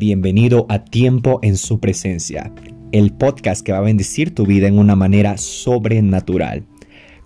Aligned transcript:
Bienvenido 0.00 0.64
a 0.70 0.82
Tiempo 0.82 1.40
en 1.42 1.58
su 1.58 1.78
presencia, 1.78 2.54
el 2.90 3.12
podcast 3.12 3.62
que 3.62 3.72
va 3.72 3.78
a 3.78 3.82
bendecir 3.82 4.34
tu 4.34 4.46
vida 4.46 4.66
en 4.66 4.78
una 4.78 4.96
manera 4.96 5.36
sobrenatural. 5.36 6.64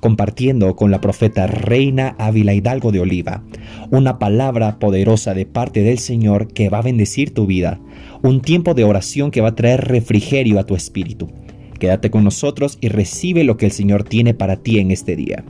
Compartiendo 0.01 0.75
con 0.75 0.91
la 0.91 1.01
profeta 1.01 1.47
Reina 1.47 2.17
Ávila 2.19 2.53
Hidalgo 2.53 2.91
de 2.91 2.99
Oliva, 2.99 3.45
una 3.93 4.19
palabra 4.19 4.81
poderosa 4.81 5.35
de 5.35 5.47
parte 5.47 5.83
del 5.83 6.01
Señor 6.01 6.53
que 6.53 6.69
va 6.69 6.79
a 6.79 6.83
bendecir 6.83 7.33
tu 7.33 7.47
vida, 7.47 7.81
un 8.25 8.41
tiempo 8.41 8.75
de 8.75 8.83
oración 8.83 9.31
que 9.31 9.41
va 9.41 9.51
a 9.51 9.55
traer 9.55 9.85
refrigerio 9.87 10.59
a 10.59 10.67
tu 10.67 10.75
espíritu. 10.75 11.31
Quédate 11.79 12.11
con 12.11 12.25
nosotros 12.25 12.79
y 12.81 12.89
recibe 12.89 13.45
lo 13.45 13.57
que 13.57 13.67
el 13.67 13.73
Señor 13.73 14.03
tiene 14.03 14.35
para 14.35 14.57
ti 14.57 14.81
en 14.81 14.91
este 14.91 15.15
día. 15.15 15.45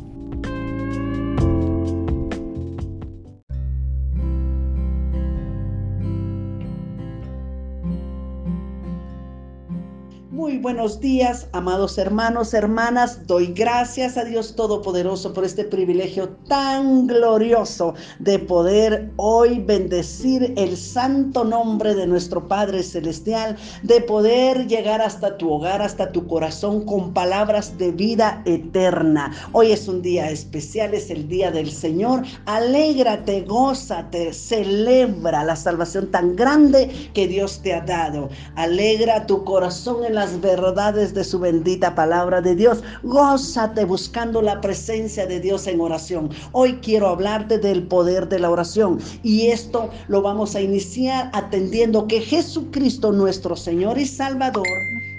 Buenos 10.65 10.99
días, 10.99 11.47
amados 11.53 11.99
hermanos, 11.99 12.55
hermanas. 12.55 13.27
Doy 13.27 13.49
gracias 13.49 14.17
a 14.17 14.25
Dios 14.25 14.57
Todopoderoso 14.57 15.35
por 15.35 15.45
este 15.45 15.63
privilegio 15.63 16.31
tan 16.49 17.07
glorioso 17.07 17.93
de 18.19 18.39
poder 18.39 19.11
hoy 19.17 19.61
bendecir 19.61 20.55
el 20.57 20.77
santo 20.79 21.45
nombre 21.45 21.95
de 21.95 22.07
nuestro 22.07 22.49
Padre 22.49 22.83
Celestial, 22.83 23.57
de 23.83 24.01
poder 24.01 24.67
llegar 24.67 25.03
hasta 25.03 25.37
tu 25.37 25.53
hogar, 25.53 25.83
hasta 25.83 26.13
tu 26.13 26.27
corazón 26.27 26.87
con 26.87 27.13
palabras 27.13 27.77
de 27.77 27.93
vida 27.93 28.43
eterna. 28.47 29.33
Hoy 29.53 29.73
es 29.73 29.87
un 29.87 30.01
día 30.01 30.31
especial, 30.31 30.95
es 30.95 31.11
el 31.11 31.29
día 31.29 31.51
del 31.51 31.71
Señor. 31.71 32.23
Alégrate, 32.47 33.43
gózate, 33.43 34.33
celebra 34.33 35.45
la 35.45 35.57
salvación 35.57 36.11
tan 36.11 36.37
grande 36.37 37.11
que 37.13 37.29
Dios 37.29 37.61
te 37.63 37.75
ha 37.75 37.83
dado. 37.83 38.31
Alegra 38.57 39.27
tu 39.27 39.45
corazón 39.45 40.05
en 40.05 40.15
las 40.25 40.41
verdades 40.41 41.13
de 41.13 41.23
su 41.23 41.39
bendita 41.39 41.95
palabra 41.95 42.41
de 42.41 42.55
Dios. 42.55 42.83
Gózate 43.03 43.85
buscando 43.85 44.41
la 44.41 44.59
presencia 44.63 45.27
de 45.27 45.39
Dios 45.39 45.67
en 45.67 45.83
oración. 45.83 46.31
Hoy 46.53 46.79
quiero 46.81 47.09
hablarte 47.09 47.59
del 47.59 47.83
poder 47.83 48.31
de 48.31 48.39
la 48.39 48.49
oración 48.49 49.01
y 49.23 49.49
esto 49.49 49.91
lo 50.09 50.23
vamos 50.23 50.55
a 50.55 50.63
iniciar 50.63 51.29
atendiendo 51.35 52.07
que 52.07 52.23
Jesucristo 52.23 53.13
nuestro 53.13 53.55
Señor 53.55 53.99
y 53.99 54.07
Salvador 54.07 54.65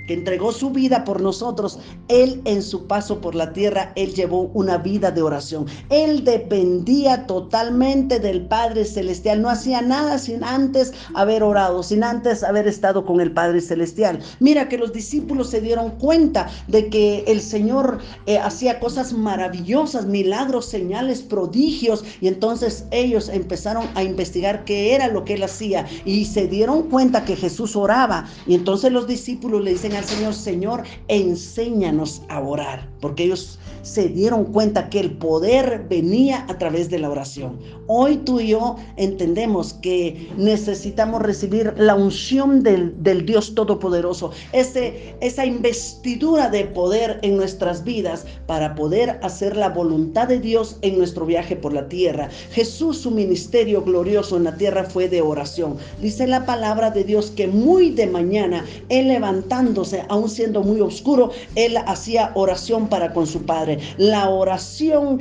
que 0.07 0.13
entregó 0.13 0.51
su 0.51 0.69
vida 0.69 1.03
por 1.03 1.21
nosotros, 1.21 1.79
Él 2.07 2.41
en 2.45 2.61
su 2.61 2.87
paso 2.87 3.21
por 3.21 3.35
la 3.35 3.53
tierra, 3.53 3.91
Él 3.95 4.13
llevó 4.13 4.51
una 4.53 4.77
vida 4.77 5.11
de 5.11 5.21
oración. 5.21 5.65
Él 5.89 6.23
dependía 6.23 7.25
totalmente 7.27 8.19
del 8.19 8.45
Padre 8.47 8.85
Celestial. 8.85 9.41
No 9.41 9.49
hacía 9.49 9.81
nada 9.81 10.17
sin 10.17 10.43
antes 10.43 10.93
haber 11.13 11.43
orado, 11.43 11.83
sin 11.83 12.03
antes 12.03 12.43
haber 12.43 12.67
estado 12.67 13.05
con 13.05 13.21
el 13.21 13.31
Padre 13.31 13.61
Celestial. 13.61 14.19
Mira 14.39 14.69
que 14.69 14.77
los 14.77 14.93
discípulos 14.93 15.49
se 15.49 15.61
dieron 15.61 15.91
cuenta 15.91 16.49
de 16.67 16.89
que 16.89 17.23
el 17.27 17.41
Señor 17.41 17.99
eh, 18.25 18.37
hacía 18.37 18.79
cosas 18.79 19.13
maravillosas, 19.13 20.05
milagros, 20.05 20.65
señales, 20.65 21.21
prodigios. 21.21 22.03
Y 22.21 22.27
entonces 22.27 22.85
ellos 22.91 23.29
empezaron 23.29 23.87
a 23.95 24.03
investigar 24.03 24.65
qué 24.65 24.93
era 24.93 25.07
lo 25.07 25.25
que 25.25 25.35
Él 25.35 25.43
hacía. 25.43 25.85
Y 26.05 26.25
se 26.25 26.47
dieron 26.47 26.83
cuenta 26.89 27.25
que 27.25 27.35
Jesús 27.35 27.75
oraba. 27.75 28.27
Y 28.47 28.55
entonces 28.55 28.91
los 28.91 29.07
discípulos 29.07 29.63
le 29.63 29.71
dicen, 29.71 29.94
al 29.95 30.05
Señor, 30.05 30.33
Señor, 30.33 30.83
enséñanos 31.07 32.21
a 32.29 32.39
orar, 32.39 32.89
porque 33.01 33.23
ellos 33.23 33.59
se 33.85 34.09
dieron 34.09 34.45
cuenta 34.45 34.89
que 34.89 34.99
el 34.99 35.11
poder 35.11 35.85
venía 35.87 36.43
a 36.49 36.57
través 36.57 36.89
de 36.89 36.97
la 36.97 37.09
oración. 37.09 37.59
Hoy 37.85 38.17
tú 38.17 38.39
y 38.39 38.47
yo 38.47 38.77
entendemos 38.97 39.75
que 39.75 40.31
necesitamos 40.37 41.21
recibir 41.21 41.71
la 41.77 41.93
unción 41.93 42.63
del, 42.63 42.95
Dios 43.25 43.53
Todopoderoso, 43.53 44.31
ese, 44.53 45.15
esa 45.21 45.45
investidura 45.45 46.49
de 46.49 46.65
poder 46.65 47.19
en 47.21 47.37
nuestras 47.37 47.83
vidas 47.83 48.25
para 48.47 48.73
poder 48.73 49.19
hacer 49.21 49.55
la 49.55 49.69
voluntad 49.69 50.27
de 50.27 50.39
Dios 50.39 50.77
en 50.81 50.97
nuestro 50.97 51.27
viaje 51.27 51.55
por 51.55 51.71
la 51.71 51.87
tierra. 51.87 52.29
Jesús, 52.51 52.97
su 52.97 53.11
ministerio 53.11 53.83
glorioso 53.83 54.35
en 54.37 54.45
la 54.45 54.57
tierra 54.57 54.85
fue 54.85 55.07
de 55.09 55.21
oración. 55.21 55.77
Dice 56.01 56.25
la 56.25 56.47
palabra 56.47 56.89
de 56.89 57.03
Dios 57.03 57.29
que 57.29 57.47
muy 57.47 57.91
de 57.91 58.07
mañana, 58.07 58.65
Él 58.89 59.09
levantándose, 59.09 60.03
aún 60.09 60.27
siendo 60.27 60.63
muy 60.63 60.81
oscuro, 60.81 61.29
Él 61.53 61.77
hacía 61.85 62.31
oración 62.33 62.87
para 62.87 63.13
con 63.13 63.27
su 63.27 63.43
Padre. 63.43 63.74
La 63.97 64.29
oración 64.29 65.19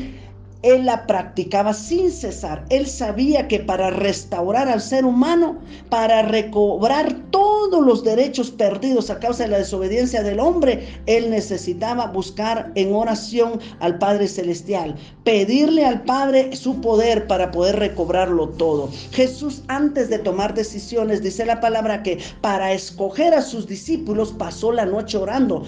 él 0.65 0.87
la 0.87 1.07
practicaba 1.07 1.75
sin 1.75 2.11
cesar. 2.11 2.65
Él 2.71 2.87
sabía 2.87 3.49
que 3.49 3.61
para 3.61 3.91
restaurar 3.91 4.67
al 4.67 4.81
ser 4.81 5.05
humano, 5.05 5.59
para 5.91 6.23
recobrar 6.23 7.13
todos 7.31 7.85
los 7.85 8.03
derechos 8.03 8.51
perdidos 8.51 9.11
a 9.11 9.19
causa 9.19 9.43
de 9.43 9.51
la 9.51 9.59
desobediencia 9.59 10.23
del 10.23 10.41
hombre, 10.41 10.89
él 11.05 11.29
necesitaba 11.29 12.07
buscar 12.07 12.73
en 12.77 12.95
oración 12.95 13.61
al 13.81 13.99
Padre 13.99 14.27
Celestial, 14.27 14.95
pedirle 15.23 15.85
al 15.85 16.03
Padre 16.05 16.57
su 16.57 16.81
poder 16.81 17.27
para 17.27 17.51
poder 17.51 17.79
recobrarlo 17.79 18.49
todo. 18.49 18.89
Jesús 19.13 19.65
antes 19.69 20.09
de 20.09 20.19
tomar 20.19 20.55
decisiones, 20.55 21.23
dice 21.23 21.45
la 21.45 21.61
palabra 21.61 22.03
que 22.03 22.21
para 22.41 22.73
escoger 22.73 23.35
a 23.35 23.43
sus 23.43 23.67
discípulos 23.67 24.33
pasó 24.33 24.73
la 24.73 24.87
noche 24.87 25.19
orando 25.19 25.65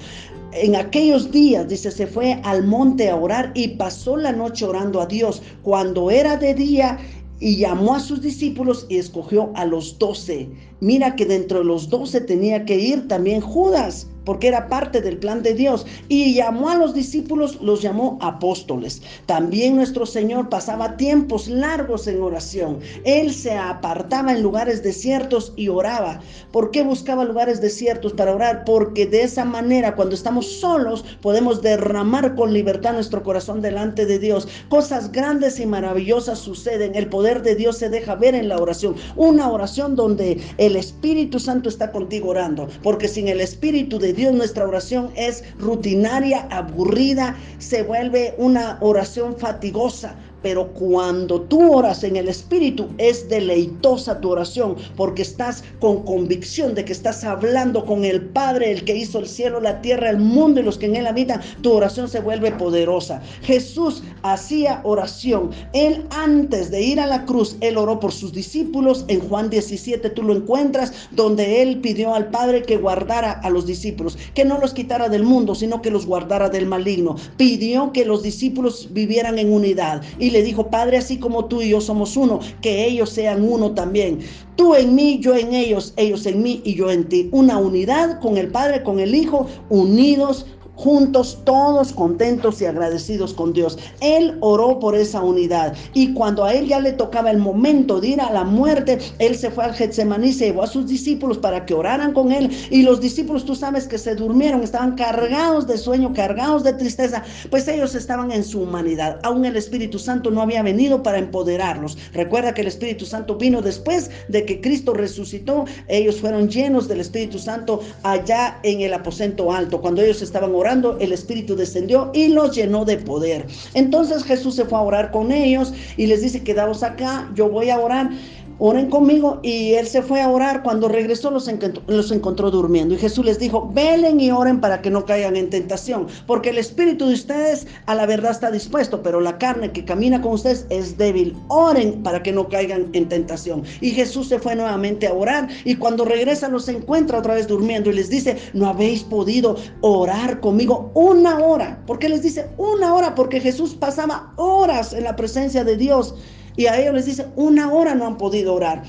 en 0.62 0.76
aquellos 0.76 1.30
días, 1.30 1.68
dice, 1.68 1.90
se 1.90 2.06
fue 2.06 2.40
al 2.44 2.64
monte 2.64 3.10
a 3.10 3.16
orar 3.16 3.52
y 3.54 3.68
pasó 3.68 4.16
la 4.16 4.32
noche 4.32 4.64
orando 4.64 5.00
a 5.00 5.06
Dios. 5.06 5.42
Cuando 5.62 6.10
era 6.10 6.36
de 6.36 6.54
día, 6.54 6.98
y 7.38 7.56
llamó 7.56 7.94
a 7.94 8.00
sus 8.00 8.22
discípulos 8.22 8.86
y 8.88 8.96
escogió 8.96 9.50
a 9.54 9.64
los 9.64 9.98
doce. 9.98 10.48
Mira 10.80 11.16
que 11.16 11.26
dentro 11.26 11.58
de 11.58 11.64
los 11.66 11.90
doce 11.90 12.20
tenía 12.20 12.64
que 12.64 12.78
ir 12.78 13.08
también 13.08 13.40
Judas 13.40 14.08
porque 14.26 14.48
era 14.48 14.68
parte 14.68 15.00
del 15.00 15.16
plan 15.16 15.42
de 15.42 15.54
Dios. 15.54 15.86
Y 16.08 16.34
llamó 16.34 16.68
a 16.68 16.74
los 16.74 16.92
discípulos, 16.92 17.58
los 17.62 17.80
llamó 17.80 18.18
apóstoles. 18.20 19.00
También 19.24 19.76
nuestro 19.76 20.04
Señor 20.04 20.50
pasaba 20.50 20.96
tiempos 20.98 21.48
largos 21.48 22.06
en 22.08 22.20
oración. 22.20 22.80
Él 23.04 23.32
se 23.32 23.52
apartaba 23.52 24.32
en 24.32 24.42
lugares 24.42 24.82
desiertos 24.82 25.54
y 25.56 25.68
oraba. 25.68 26.20
¿Por 26.52 26.70
qué 26.72 26.82
buscaba 26.82 27.24
lugares 27.24 27.60
desiertos 27.60 28.12
para 28.12 28.34
orar? 28.34 28.64
Porque 28.64 29.06
de 29.06 29.22
esa 29.22 29.44
manera, 29.44 29.94
cuando 29.94 30.14
estamos 30.14 30.46
solos, 30.46 31.04
podemos 31.22 31.62
derramar 31.62 32.34
con 32.34 32.52
libertad 32.52 32.94
nuestro 32.94 33.22
corazón 33.22 33.62
delante 33.62 34.06
de 34.06 34.18
Dios. 34.18 34.48
Cosas 34.68 35.12
grandes 35.12 35.60
y 35.60 35.66
maravillosas 35.66 36.40
suceden. 36.40 36.96
El 36.96 37.08
poder 37.08 37.42
de 37.42 37.54
Dios 37.54 37.78
se 37.78 37.88
deja 37.88 38.16
ver 38.16 38.34
en 38.34 38.48
la 38.48 38.58
oración. 38.58 38.96
Una 39.14 39.48
oración 39.50 39.94
donde 39.94 40.40
el 40.58 40.74
Espíritu 40.74 41.38
Santo 41.38 41.68
está 41.68 41.92
contigo 41.92 42.30
orando. 42.30 42.68
Porque 42.82 43.06
sin 43.06 43.28
el 43.28 43.40
Espíritu 43.40 43.98
de 44.00 44.15
Dios 44.16 44.32
nuestra 44.32 44.66
oración 44.66 45.12
es 45.14 45.44
rutinaria, 45.58 46.48
aburrida, 46.50 47.36
se 47.58 47.82
vuelve 47.82 48.34
una 48.38 48.78
oración 48.80 49.36
fatigosa. 49.38 50.16
Pero 50.46 50.72
cuando 50.74 51.40
tú 51.40 51.74
oras 51.74 52.04
en 52.04 52.14
el 52.14 52.28
Espíritu, 52.28 52.86
es 52.98 53.28
deleitosa 53.28 54.20
tu 54.20 54.30
oración, 54.30 54.76
porque 54.94 55.22
estás 55.22 55.64
con 55.80 56.04
convicción 56.04 56.72
de 56.76 56.84
que 56.84 56.92
estás 56.92 57.24
hablando 57.24 57.84
con 57.84 58.04
el 58.04 58.20
Padre, 58.20 58.70
el 58.70 58.84
que 58.84 58.94
hizo 58.94 59.18
el 59.18 59.26
cielo, 59.26 59.60
la 59.60 59.82
tierra, 59.82 60.08
el 60.08 60.18
mundo 60.18 60.60
y 60.60 60.62
los 60.62 60.78
que 60.78 60.86
en 60.86 60.94
él 60.94 61.08
habitan. 61.08 61.40
Tu 61.62 61.72
oración 61.72 62.08
se 62.08 62.20
vuelve 62.20 62.52
poderosa. 62.52 63.20
Jesús 63.42 64.04
hacía 64.22 64.82
oración. 64.84 65.50
Él 65.72 66.06
antes 66.10 66.70
de 66.70 66.80
ir 66.80 67.00
a 67.00 67.08
la 67.08 67.24
cruz, 67.24 67.56
él 67.60 67.76
oró 67.76 67.98
por 67.98 68.12
sus 68.12 68.32
discípulos. 68.32 69.04
En 69.08 69.18
Juan 69.28 69.50
17 69.50 70.10
tú 70.10 70.22
lo 70.22 70.36
encuentras, 70.36 70.92
donde 71.10 71.60
él 71.60 71.80
pidió 71.80 72.14
al 72.14 72.30
Padre 72.30 72.62
que 72.62 72.76
guardara 72.76 73.32
a 73.32 73.50
los 73.50 73.66
discípulos, 73.66 74.16
que 74.34 74.44
no 74.44 74.60
los 74.60 74.74
quitara 74.74 75.08
del 75.08 75.24
mundo, 75.24 75.56
sino 75.56 75.82
que 75.82 75.90
los 75.90 76.06
guardara 76.06 76.48
del 76.48 76.66
maligno. 76.66 77.16
Pidió 77.36 77.90
que 77.92 78.04
los 78.04 78.22
discípulos 78.22 78.90
vivieran 78.92 79.40
en 79.40 79.52
unidad. 79.52 80.02
Y 80.20 80.35
le 80.36 80.42
dijo, 80.42 80.68
Padre, 80.68 80.98
así 80.98 81.18
como 81.18 81.46
tú 81.46 81.62
y 81.62 81.70
yo 81.70 81.80
somos 81.80 82.14
uno, 82.14 82.40
que 82.60 82.84
ellos 82.84 83.08
sean 83.08 83.42
uno 83.42 83.72
también. 83.72 84.18
Tú 84.54 84.74
en 84.74 84.94
mí, 84.94 85.18
yo 85.18 85.34
en 85.34 85.54
ellos, 85.54 85.94
ellos 85.96 86.26
en 86.26 86.42
mí 86.42 86.60
y 86.62 86.74
yo 86.74 86.90
en 86.90 87.08
ti. 87.08 87.30
Una 87.32 87.56
unidad 87.56 88.20
con 88.20 88.36
el 88.36 88.48
Padre, 88.48 88.82
con 88.82 89.00
el 89.00 89.14
Hijo, 89.14 89.46
unidos 89.70 90.44
juntos, 90.76 91.38
todos 91.44 91.92
contentos 91.92 92.60
y 92.60 92.66
agradecidos 92.66 93.32
con 93.34 93.52
Dios. 93.52 93.78
Él 94.00 94.36
oró 94.40 94.78
por 94.78 94.94
esa 94.94 95.22
unidad 95.22 95.74
y 95.94 96.12
cuando 96.12 96.44
a 96.44 96.52
él 96.52 96.68
ya 96.68 96.80
le 96.80 96.92
tocaba 96.92 97.30
el 97.30 97.38
momento 97.38 98.00
de 98.00 98.08
ir 98.08 98.20
a 98.20 98.30
la 98.30 98.44
muerte, 98.44 98.98
él 99.18 99.36
se 99.36 99.50
fue 99.50 99.64
al 99.64 99.74
Getsemaní, 99.74 100.32
se 100.32 100.46
llevó 100.46 100.62
a 100.62 100.66
sus 100.66 100.86
discípulos 100.86 101.38
para 101.38 101.64
que 101.64 101.74
oraran 101.74 102.12
con 102.12 102.30
él 102.30 102.50
y 102.70 102.82
los 102.82 103.00
discípulos, 103.00 103.44
tú 103.44 103.54
sabes 103.54 103.88
que 103.88 103.98
se 103.98 104.14
durmieron, 104.14 104.62
estaban 104.62 104.94
cargados 104.94 105.66
de 105.66 105.78
sueño, 105.78 106.12
cargados 106.12 106.62
de 106.62 106.74
tristeza, 106.74 107.22
pues 107.50 107.66
ellos 107.68 107.94
estaban 107.94 108.30
en 108.30 108.44
su 108.44 108.60
humanidad. 108.60 109.18
Aún 109.22 109.44
el 109.44 109.56
Espíritu 109.56 109.98
Santo 109.98 110.30
no 110.30 110.42
había 110.42 110.62
venido 110.62 111.02
para 111.02 111.18
empoderarlos. 111.18 111.96
Recuerda 112.12 112.52
que 112.52 112.60
el 112.60 112.68
Espíritu 112.68 113.06
Santo 113.06 113.36
vino 113.36 113.62
después 113.62 114.10
de 114.28 114.44
que 114.44 114.60
Cristo 114.60 114.92
resucitó. 114.92 115.64
Ellos 115.88 116.20
fueron 116.20 116.48
llenos 116.48 116.86
del 116.86 117.00
Espíritu 117.00 117.38
Santo 117.38 117.80
allá 118.02 118.58
en 118.62 118.82
el 118.82 118.92
aposento 118.92 119.52
alto, 119.52 119.80
cuando 119.80 120.02
ellos 120.02 120.20
estaban 120.20 120.54
orando 120.54 120.65
el 121.00 121.12
Espíritu 121.12 121.54
descendió 121.54 122.10
y 122.12 122.28
los 122.28 122.54
llenó 122.54 122.84
de 122.84 122.98
poder. 122.98 123.46
Entonces 123.74 124.24
Jesús 124.24 124.56
se 124.56 124.64
fue 124.64 124.78
a 124.78 124.82
orar 124.82 125.10
con 125.10 125.32
ellos 125.32 125.72
y 125.96 126.06
les 126.06 126.22
dice, 126.22 126.42
quedaos 126.42 126.82
acá, 126.82 127.30
yo 127.34 127.48
voy 127.48 127.70
a 127.70 127.78
orar. 127.78 128.10
Oren 128.58 128.90
conmigo. 128.90 129.40
Y 129.42 129.74
él 129.74 129.86
se 129.86 130.02
fue 130.02 130.22
a 130.22 130.28
orar. 130.28 130.62
Cuando 130.62 130.88
regresó 130.88 131.30
los 131.30 131.48
encontró, 131.48 131.82
los 131.86 132.10
encontró 132.10 132.50
durmiendo. 132.50 132.94
Y 132.94 132.98
Jesús 132.98 133.24
les 133.24 133.38
dijo, 133.38 133.70
velen 133.72 134.20
y 134.20 134.30
oren 134.30 134.60
para 134.60 134.82
que 134.82 134.90
no 134.90 135.04
caigan 135.04 135.36
en 135.36 135.50
tentación. 135.50 136.06
Porque 136.26 136.50
el 136.50 136.58
espíritu 136.58 137.06
de 137.06 137.14
ustedes 137.14 137.66
a 137.86 137.94
la 137.94 138.06
verdad 138.06 138.32
está 138.32 138.50
dispuesto, 138.50 139.02
pero 139.02 139.20
la 139.20 139.38
carne 139.38 139.72
que 139.72 139.84
camina 139.84 140.20
con 140.20 140.32
ustedes 140.32 140.66
es 140.70 140.96
débil. 140.96 141.36
Oren 141.48 142.02
para 142.02 142.22
que 142.22 142.32
no 142.32 142.48
caigan 142.48 142.88
en 142.92 143.08
tentación. 143.08 143.62
Y 143.80 143.90
Jesús 143.90 144.28
se 144.28 144.38
fue 144.38 144.56
nuevamente 144.56 145.06
a 145.06 145.14
orar. 145.14 145.48
Y 145.64 145.76
cuando 145.76 146.04
regresa 146.04 146.48
los 146.48 146.68
encuentra 146.68 147.18
otra 147.18 147.34
vez 147.34 147.46
durmiendo. 147.46 147.90
Y 147.90 147.94
les 147.94 148.10
dice, 148.10 148.36
no 148.52 148.68
habéis 148.68 149.02
podido 149.02 149.56
orar 149.80 150.40
conmigo 150.40 150.90
una 150.94 151.38
hora. 151.38 151.82
¿Por 151.86 151.98
qué 151.98 152.08
les 152.08 152.22
dice 152.22 152.46
una 152.56 152.94
hora? 152.94 153.14
Porque 153.14 153.40
Jesús 153.40 153.74
pasaba 153.74 154.32
horas 154.36 154.92
en 154.92 155.04
la 155.04 155.16
presencia 155.16 155.64
de 155.64 155.76
Dios. 155.76 156.14
Y 156.56 156.66
a 156.66 156.80
ellos 156.80 156.94
les 156.94 157.06
dice, 157.06 157.26
una 157.36 157.72
hora 157.72 157.94
no 157.94 158.06
han 158.06 158.16
podido 158.16 158.54
orar. 158.54 158.82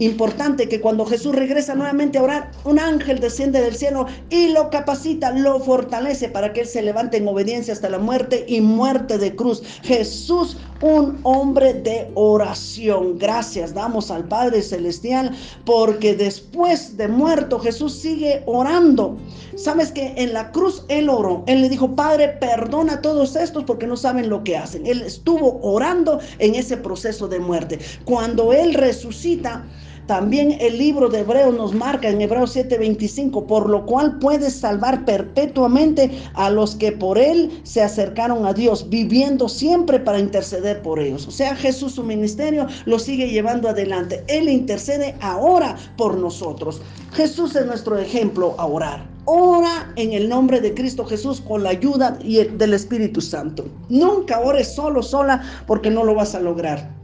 Importante 0.00 0.68
que 0.68 0.80
cuando 0.80 1.06
Jesús 1.06 1.36
regresa 1.36 1.76
nuevamente 1.76 2.18
a 2.18 2.22
orar, 2.24 2.50
un 2.64 2.80
ángel 2.80 3.20
desciende 3.20 3.60
del 3.60 3.76
cielo 3.76 4.06
y 4.28 4.48
lo 4.48 4.68
capacita, 4.68 5.30
lo 5.30 5.60
fortalece 5.60 6.28
para 6.28 6.52
que 6.52 6.62
él 6.62 6.66
se 6.66 6.82
levante 6.82 7.18
en 7.18 7.28
obediencia 7.28 7.72
hasta 7.72 7.88
la 7.88 7.98
muerte 7.98 8.44
y 8.48 8.60
muerte 8.60 9.18
de 9.18 9.36
cruz. 9.36 9.62
Jesús, 9.82 10.56
un 10.80 11.20
hombre 11.22 11.74
de 11.74 12.10
oración. 12.14 13.18
Gracias 13.18 13.72
damos 13.72 14.10
al 14.10 14.26
Padre 14.26 14.62
Celestial 14.62 15.30
porque 15.64 16.14
después 16.14 16.96
de 16.96 17.06
muerto 17.06 17.60
Jesús 17.60 17.94
sigue 17.94 18.42
orando. 18.46 19.16
Sabes 19.54 19.92
que 19.92 20.12
en 20.16 20.32
la 20.32 20.50
cruz 20.50 20.84
él 20.88 21.08
oró. 21.08 21.44
Él 21.46 21.60
le 21.60 21.68
dijo, 21.68 21.94
Padre, 21.94 22.28
perdona 22.40 22.94
a 22.94 23.00
todos 23.00 23.36
estos 23.36 23.62
porque 23.62 23.86
no 23.86 23.96
saben 23.96 24.28
lo 24.28 24.42
que 24.42 24.56
hacen. 24.56 24.84
Él 24.86 25.02
estuvo 25.02 25.60
orando 25.62 26.18
en 26.40 26.56
ese 26.56 26.76
proceso 26.76 27.28
de 27.28 27.38
muerte. 27.38 27.78
Cuando 28.04 28.52
él 28.52 28.74
resucita, 28.74 29.64
también 30.06 30.56
el 30.60 30.76
libro 30.76 31.08
de 31.08 31.20
Hebreos 31.20 31.54
nos 31.54 31.72
marca 31.72 32.08
en 32.08 32.20
Hebreos 32.20 32.54
7:25, 32.54 33.46
por 33.46 33.70
lo 33.70 33.86
cual 33.86 34.18
puedes 34.18 34.54
salvar 34.54 35.04
perpetuamente 35.04 36.10
a 36.34 36.50
los 36.50 36.76
que 36.76 36.92
por 36.92 37.18
él 37.18 37.50
se 37.62 37.82
acercaron 37.82 38.44
a 38.44 38.52
Dios, 38.52 38.90
viviendo 38.90 39.48
siempre 39.48 39.98
para 39.98 40.18
interceder 40.18 40.82
por 40.82 40.98
ellos. 40.98 41.26
O 41.26 41.30
sea, 41.30 41.56
Jesús 41.56 41.94
su 41.94 42.02
ministerio 42.02 42.66
lo 42.86 42.98
sigue 42.98 43.30
llevando 43.30 43.68
adelante. 43.68 44.24
Él 44.28 44.48
intercede 44.48 45.14
ahora 45.20 45.76
por 45.96 46.18
nosotros. 46.18 46.82
Jesús 47.12 47.54
es 47.56 47.64
nuestro 47.64 47.98
ejemplo 47.98 48.54
a 48.58 48.66
orar. 48.66 49.06
Ora 49.26 49.90
en 49.96 50.12
el 50.12 50.28
nombre 50.28 50.60
de 50.60 50.74
Cristo 50.74 51.06
Jesús 51.06 51.40
con 51.40 51.62
la 51.62 51.70
ayuda 51.70 52.10
del 52.10 52.74
Espíritu 52.74 53.20
Santo. 53.22 53.64
Nunca 53.88 54.40
ores 54.40 54.74
solo, 54.74 55.02
sola, 55.02 55.42
porque 55.66 55.90
no 55.90 56.04
lo 56.04 56.14
vas 56.14 56.34
a 56.34 56.40
lograr. 56.40 57.03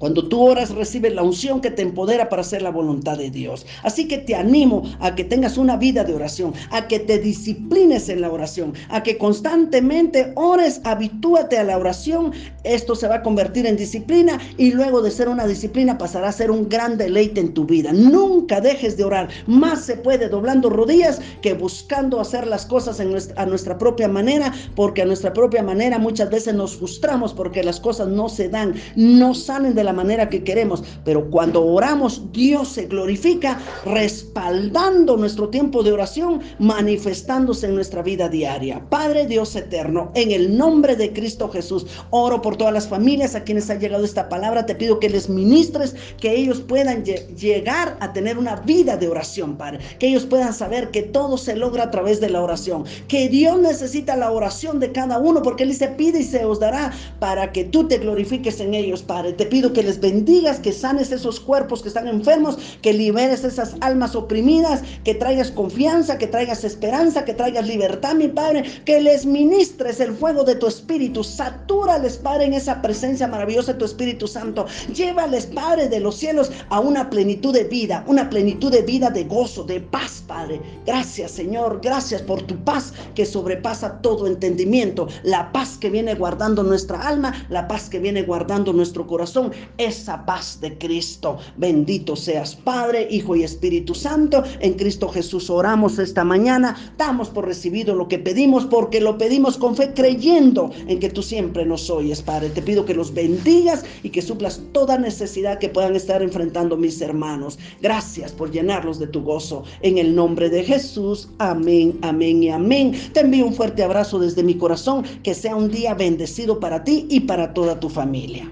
Cuando 0.00 0.26
tú 0.26 0.40
oras, 0.40 0.70
recibes 0.70 1.12
la 1.12 1.22
unción 1.22 1.60
que 1.60 1.70
te 1.70 1.82
empodera 1.82 2.30
para 2.30 2.40
hacer 2.40 2.62
la 2.62 2.70
voluntad 2.70 3.18
de 3.18 3.30
Dios. 3.30 3.66
Así 3.82 4.08
que 4.08 4.16
te 4.16 4.34
animo 4.34 4.82
a 4.98 5.14
que 5.14 5.24
tengas 5.24 5.58
una 5.58 5.76
vida 5.76 6.04
de 6.04 6.14
oración, 6.14 6.54
a 6.70 6.88
que 6.88 7.00
te 7.00 7.18
disciplines 7.18 8.08
en 8.08 8.22
la 8.22 8.32
oración, 8.32 8.72
a 8.88 9.02
que 9.02 9.18
constantemente 9.18 10.32
ores, 10.36 10.80
habitúate 10.84 11.58
a 11.58 11.64
la 11.64 11.76
oración. 11.76 12.32
Esto 12.64 12.94
se 12.94 13.08
va 13.08 13.16
a 13.16 13.22
convertir 13.22 13.66
en 13.66 13.76
disciplina 13.76 14.40
y 14.56 14.72
luego 14.72 15.02
de 15.02 15.10
ser 15.10 15.28
una 15.28 15.46
disciplina 15.46 15.98
pasará 15.98 16.30
a 16.30 16.32
ser 16.32 16.50
un 16.50 16.70
gran 16.70 16.96
deleite 16.96 17.40
en 17.40 17.52
tu 17.52 17.66
vida. 17.66 17.92
Nunca 17.92 18.62
dejes 18.62 18.96
de 18.96 19.04
orar. 19.04 19.28
Más 19.46 19.84
se 19.84 19.96
puede 19.96 20.30
doblando 20.30 20.70
rodillas 20.70 21.20
que 21.42 21.52
buscando 21.52 22.20
hacer 22.20 22.46
las 22.46 22.64
cosas 22.64 23.00
a 23.36 23.44
nuestra 23.44 23.76
propia 23.76 24.08
manera, 24.08 24.54
porque 24.74 25.02
a 25.02 25.04
nuestra 25.04 25.34
propia 25.34 25.62
manera 25.62 25.98
muchas 25.98 26.30
veces 26.30 26.54
nos 26.54 26.76
frustramos 26.76 27.34
porque 27.34 27.62
las 27.62 27.78
cosas 27.80 28.08
no 28.08 28.30
se 28.30 28.48
dan, 28.48 28.74
no 28.96 29.34
salen 29.34 29.74
de 29.74 29.84
la 29.84 29.89
manera 29.92 30.28
que 30.28 30.44
queremos, 30.44 30.82
pero 31.04 31.30
cuando 31.30 31.64
oramos, 31.64 32.32
Dios 32.32 32.68
se 32.68 32.86
glorifica 32.86 33.60
respaldando 33.84 35.16
nuestro 35.16 35.48
tiempo 35.48 35.82
de 35.82 35.92
oración, 35.92 36.40
manifestándose 36.58 37.66
en 37.66 37.74
nuestra 37.74 38.02
vida 38.02 38.28
diaria. 38.28 38.84
Padre 38.90 39.26
Dios 39.26 39.54
eterno, 39.56 40.10
en 40.14 40.30
el 40.30 40.56
nombre 40.56 40.96
de 40.96 41.12
Cristo 41.12 41.48
Jesús, 41.48 41.86
oro 42.10 42.42
por 42.42 42.56
todas 42.56 42.74
las 42.74 42.88
familias 42.88 43.34
a 43.34 43.44
quienes 43.44 43.70
ha 43.70 43.74
llegado 43.74 44.04
esta 44.04 44.28
palabra, 44.28 44.66
te 44.66 44.74
pido 44.74 44.98
que 44.98 45.08
les 45.08 45.28
ministres, 45.28 45.94
que 46.18 46.34
ellos 46.34 46.60
puedan 46.60 47.04
llegar 47.04 47.96
a 48.00 48.12
tener 48.12 48.38
una 48.38 48.56
vida 48.56 48.96
de 48.96 49.08
oración, 49.08 49.56
Padre, 49.56 49.80
que 49.98 50.08
ellos 50.08 50.26
puedan 50.26 50.52
saber 50.52 50.90
que 50.90 51.02
todo 51.02 51.38
se 51.38 51.56
logra 51.56 51.84
a 51.84 51.90
través 51.90 52.20
de 52.20 52.30
la 52.30 52.42
oración, 52.42 52.84
que 53.08 53.28
Dios 53.28 53.58
necesita 53.58 54.16
la 54.16 54.30
oración 54.30 54.80
de 54.80 54.92
cada 54.92 55.18
uno, 55.18 55.42
porque 55.42 55.64
Él 55.64 55.70
dice, 55.70 55.88
pide 55.88 56.20
y 56.20 56.24
se 56.24 56.44
os 56.44 56.60
dará 56.60 56.92
para 57.18 57.52
que 57.52 57.64
tú 57.64 57.86
te 57.88 57.98
glorifiques 57.98 58.60
en 58.60 58.74
ellos, 58.74 59.02
Padre. 59.02 59.32
Te 59.32 59.46
pido 59.46 59.72
que 59.80 59.86
les 59.86 59.98
bendigas, 59.98 60.60
que 60.60 60.72
sanes 60.72 61.10
esos 61.10 61.40
cuerpos 61.40 61.80
que 61.80 61.88
están 61.88 62.06
enfermos, 62.06 62.58
que 62.82 62.92
liberes 62.92 63.44
esas 63.44 63.76
almas 63.80 64.14
oprimidas, 64.14 64.82
que 65.04 65.14
traigas 65.14 65.50
confianza, 65.50 66.18
que 66.18 66.26
traigas 66.26 66.64
esperanza, 66.64 67.24
que 67.24 67.32
traigas 67.32 67.66
libertad, 67.66 68.14
mi 68.14 68.28
Padre, 68.28 68.64
que 68.84 69.00
les 69.00 69.24
ministres 69.24 69.98
el 70.00 70.12
fuego 70.12 70.44
de 70.44 70.56
tu 70.56 70.66
Espíritu, 70.66 71.24
satúrales, 71.24 72.18
Padre, 72.18 72.44
en 72.44 72.52
esa 72.52 72.82
presencia 72.82 73.26
maravillosa 73.26 73.72
de 73.72 73.78
tu 73.78 73.86
Espíritu 73.86 74.28
Santo. 74.28 74.66
Llévales, 74.94 75.46
Padre 75.46 75.88
de 75.88 76.00
los 76.00 76.16
cielos, 76.16 76.52
a 76.68 76.78
una 76.78 77.08
plenitud 77.08 77.54
de 77.54 77.64
vida, 77.64 78.04
una 78.06 78.28
plenitud 78.28 78.70
de 78.70 78.82
vida 78.82 79.08
de 79.08 79.24
gozo, 79.24 79.64
de 79.64 79.80
paz, 79.80 80.22
Padre. 80.26 80.60
Gracias, 80.84 81.30
Señor, 81.30 81.80
gracias 81.82 82.20
por 82.20 82.42
tu 82.42 82.54
paz 82.64 82.92
que 83.14 83.24
sobrepasa 83.24 84.02
todo 84.02 84.26
entendimiento, 84.26 85.08
la 85.22 85.50
paz 85.52 85.78
que 85.78 85.88
viene 85.88 86.14
guardando 86.16 86.62
nuestra 86.62 87.00
alma, 87.00 87.32
la 87.48 87.66
paz 87.66 87.88
que 87.88 87.98
viene 87.98 88.24
guardando 88.24 88.74
nuestro 88.74 89.06
corazón 89.06 89.52
esa 89.78 90.24
paz 90.26 90.58
de 90.60 90.76
Cristo. 90.78 91.38
Bendito 91.56 92.16
seas 92.16 92.54
Padre, 92.54 93.08
Hijo 93.10 93.36
y 93.36 93.44
Espíritu 93.44 93.94
Santo. 93.94 94.42
En 94.60 94.74
Cristo 94.74 95.08
Jesús 95.08 95.50
oramos 95.50 95.98
esta 95.98 96.24
mañana. 96.24 96.76
Damos 96.96 97.28
por 97.28 97.46
recibido 97.46 97.94
lo 97.94 98.08
que 98.08 98.18
pedimos 98.18 98.66
porque 98.66 99.00
lo 99.00 99.18
pedimos 99.18 99.56
con 99.56 99.76
fe 99.76 99.92
creyendo 99.94 100.70
en 100.86 100.98
que 100.98 101.10
tú 101.10 101.22
siempre 101.22 101.64
nos 101.64 101.90
oyes, 101.90 102.22
Padre. 102.22 102.50
Te 102.50 102.62
pido 102.62 102.84
que 102.84 102.94
los 102.94 103.12
bendigas 103.12 103.84
y 104.02 104.10
que 104.10 104.22
suplas 104.22 104.60
toda 104.72 104.98
necesidad 104.98 105.58
que 105.58 105.68
puedan 105.68 105.96
estar 105.96 106.22
enfrentando 106.22 106.76
mis 106.76 107.00
hermanos. 107.00 107.58
Gracias 107.80 108.32
por 108.32 108.50
llenarlos 108.50 108.98
de 108.98 109.06
tu 109.06 109.22
gozo. 109.22 109.64
En 109.82 109.98
el 109.98 110.14
nombre 110.14 110.50
de 110.50 110.64
Jesús. 110.64 111.28
Amén, 111.38 111.98
amén 112.02 112.42
y 112.42 112.50
amén. 112.50 112.92
Te 113.12 113.20
envío 113.20 113.46
un 113.46 113.54
fuerte 113.54 113.82
abrazo 113.82 114.18
desde 114.18 114.42
mi 114.42 114.54
corazón. 114.54 115.04
Que 115.22 115.34
sea 115.34 115.56
un 115.56 115.70
día 115.70 115.94
bendecido 115.94 116.60
para 116.60 116.84
ti 116.84 117.06
y 117.10 117.20
para 117.20 117.54
toda 117.54 117.78
tu 117.80 117.88
familia. 117.88 118.50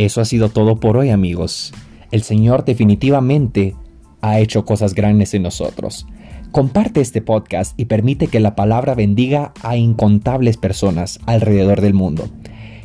Eso 0.00 0.22
ha 0.22 0.24
sido 0.24 0.48
todo 0.48 0.80
por 0.80 0.96
hoy 0.96 1.10
amigos. 1.10 1.74
El 2.10 2.22
Señor 2.22 2.64
definitivamente 2.64 3.76
ha 4.22 4.40
hecho 4.40 4.64
cosas 4.64 4.94
grandes 4.94 5.34
en 5.34 5.42
nosotros. 5.42 6.06
Comparte 6.52 7.02
este 7.02 7.20
podcast 7.20 7.78
y 7.78 7.84
permite 7.84 8.28
que 8.28 8.40
la 8.40 8.56
palabra 8.56 8.94
bendiga 8.94 9.52
a 9.60 9.76
incontables 9.76 10.56
personas 10.56 11.20
alrededor 11.26 11.82
del 11.82 11.92
mundo. 11.92 12.30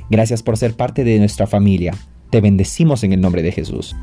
Gracias 0.09 0.43
por 0.43 0.57
ser 0.57 0.73
parte 0.73 1.05
de 1.05 1.17
nuestra 1.17 1.47
familia. 1.47 1.93
Te 2.31 2.41
bendecimos 2.41 3.05
en 3.05 3.13
el 3.13 3.21
nombre 3.21 3.43
de 3.43 3.53
Jesús. 3.53 3.95